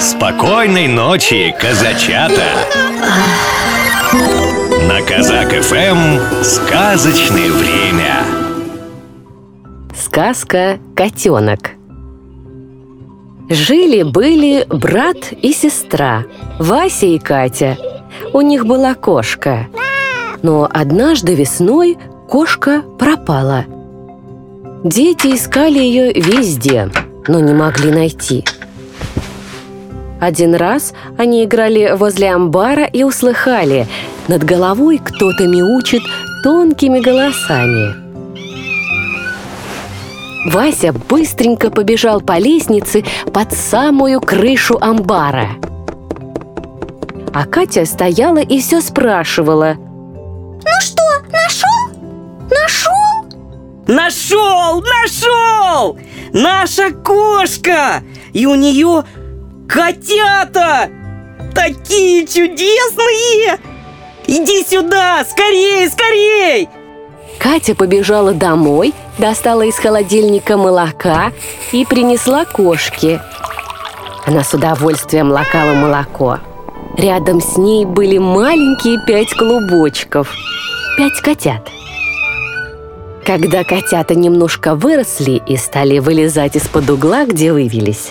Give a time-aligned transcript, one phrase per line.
[0.00, 2.44] Спокойной ночи, казачата!
[4.86, 8.24] На Казак ФМ сказочное время.
[9.96, 11.72] Сказка «Котенок»
[13.50, 16.26] Жили-были брат и сестра,
[16.60, 17.76] Вася и Катя.
[18.32, 19.66] У них была кошка.
[20.42, 23.64] Но однажды весной кошка пропала.
[24.84, 26.88] Дети искали ее везде,
[27.26, 28.44] но не могли найти–
[30.20, 33.86] один раз они играли возле амбара и услыхали,
[34.26, 36.02] над головой кто-то мяучит
[36.42, 37.94] тонкими голосами.
[40.50, 45.50] Вася быстренько побежал по лестнице под самую крышу амбара.
[47.34, 49.74] А Катя стояла и все спрашивала.
[49.74, 52.00] «Ну что, нашел?
[52.50, 52.98] Нашел?»
[53.88, 54.82] Нашел!
[54.82, 55.98] Нашел!
[56.34, 58.02] Наша кошка!
[58.34, 59.04] И у нее
[59.68, 60.88] Котята!
[61.54, 63.58] Такие чудесные!
[64.26, 65.24] Иди сюда!
[65.24, 66.68] Скорей, скорей!
[67.38, 71.32] Катя побежала домой, достала из холодильника молока
[71.72, 73.20] и принесла кошке.
[74.26, 76.38] Она с удовольствием лакала молоко.
[76.96, 80.32] Рядом с ней были маленькие пять клубочков.
[80.96, 81.68] Пять котят.
[83.24, 88.10] Когда котята немножко выросли и стали вылезать из-под угла, где вывелись,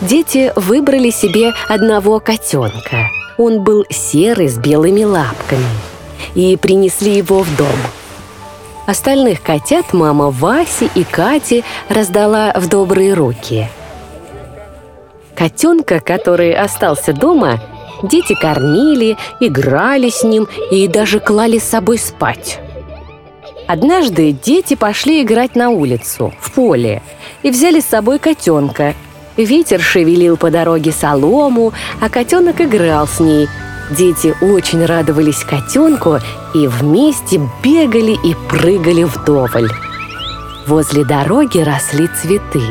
[0.00, 3.08] дети выбрали себе одного котенка.
[3.36, 5.64] Он был серый с белыми лапками.
[6.34, 7.76] И принесли его в дом.
[8.86, 13.68] Остальных котят мама Васи и Кати раздала в добрые руки.
[15.34, 17.60] Котенка, который остался дома,
[18.02, 22.60] дети кормили, играли с ним и даже клали с собой спать.
[23.66, 27.02] Однажды дети пошли играть на улицу, в поле,
[27.42, 28.94] и взяли с собой котенка–
[29.36, 33.48] Ветер шевелил по дороге солому, а котенок играл с ней.
[33.90, 36.18] Дети очень радовались котенку
[36.54, 39.70] и вместе бегали и прыгали вдоволь.
[40.66, 42.62] Возле дороги росли цветы.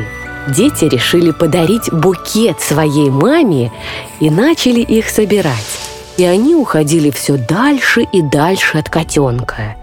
[0.47, 3.72] Дети решили подарить букет своей маме
[4.19, 5.79] и начали их собирать.
[6.18, 9.75] И они уходили все дальше и дальше от котенка.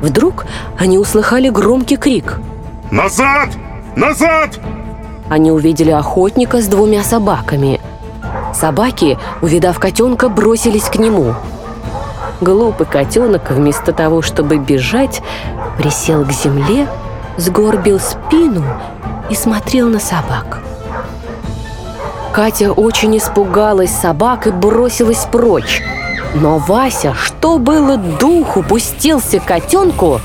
[0.00, 0.46] Вдруг
[0.78, 2.38] они услыхали громкий крик.
[2.90, 3.50] «Назад!
[3.96, 4.58] Назад!
[5.28, 7.80] Они увидели охотника с двумя собаками.
[8.52, 11.34] Собаки, увидав котенка, бросились к нему.
[12.40, 15.22] Глупый котенок, вместо того, чтобы бежать,
[15.78, 16.86] присел к земле,
[17.36, 18.64] сгорбил спину
[19.30, 20.60] и смотрел на собак.
[22.32, 25.82] Катя очень испугалась собак и бросилась прочь.
[26.34, 30.20] Но Вася, что было духу, пустился к котенку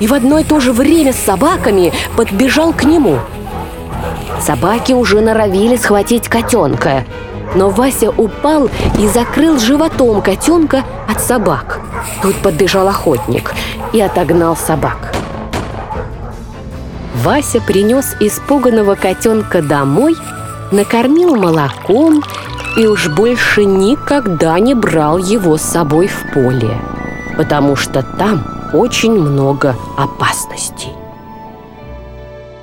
[0.00, 3.18] и в одно и то же время с собаками подбежал к нему–
[4.44, 7.04] Собаки уже норовили схватить котенка,
[7.54, 11.80] но Вася упал и закрыл животом котенка от собак.
[12.22, 13.54] Тут подбежал охотник
[13.92, 15.14] и отогнал собак.
[17.22, 20.16] Вася принес испуганного котенка домой,
[20.72, 22.24] накормил молоком
[22.76, 26.76] и уж больше никогда не брал его с собой в поле,
[27.36, 28.42] потому что там
[28.72, 30.90] очень много опасностей.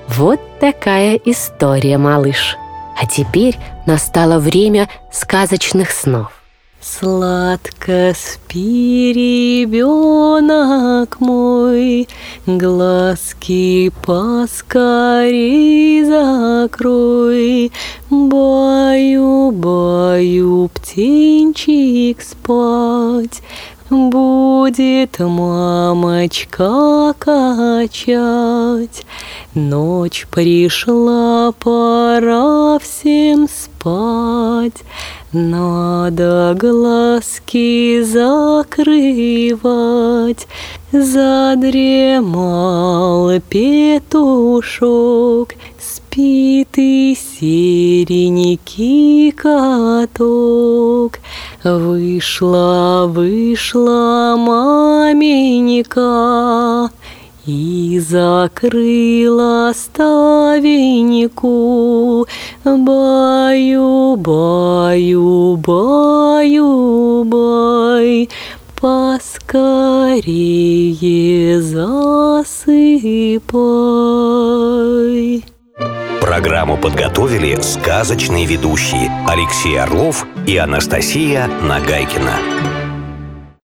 [0.10, 2.58] Вот такая история, малыш.
[3.02, 6.40] А теперь настало время сказочных снов.
[6.82, 9.12] Сладко спи,
[9.66, 12.08] ребенок мой,
[12.46, 17.74] Глазки поскорей закрой,
[18.10, 23.42] Баю, баю, птенчик спать,
[23.90, 29.06] Будет мамочка качать.
[29.56, 34.84] Ночь пришла, пора всем спать.
[35.32, 38.68] Надо глазки закрывать.
[40.92, 42.30] Задремал
[43.50, 44.76] петушок,
[45.80, 51.20] Спит и серенький каток.
[51.64, 56.00] Вышла, вышла маменька
[57.46, 61.40] и закрыла ставеньку.
[62.64, 68.30] Баю, баю, баю, бай,
[68.80, 69.22] поскорее
[71.62, 72.40] засыпай.
[76.22, 82.79] Программу подготовили сказочные ведущие Алексей Орлов и Анастасия Нагайкина.